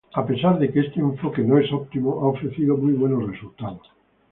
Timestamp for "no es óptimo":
1.43-2.21